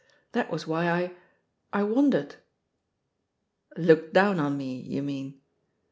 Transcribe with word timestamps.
That 0.31 0.49
was 0.49 0.65
why 0.65 0.89
I— 0.89 1.13
I 1.79 1.83
wondered." 1.83 2.37
"Looked 3.77 4.13
down 4.15 4.39
on 4.39 4.57
me, 4.57 4.77
you 4.81 5.03
mean? 5.03 5.39